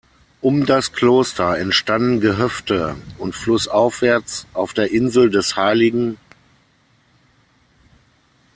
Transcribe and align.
Um 0.41 0.65
das 0.65 0.93
Kloster 0.93 1.59
entstanden 1.59 2.21
Gehöfte 2.21 2.95
und 3.19 3.35
flussaufwärts 3.35 4.47
auf 4.51 4.73
der 4.73 4.89
Insel 4.91 5.29
des 5.29 5.55
hl. 5.55 6.17